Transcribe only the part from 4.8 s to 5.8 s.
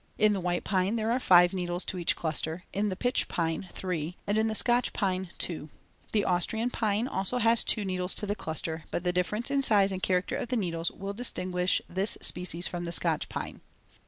pine two.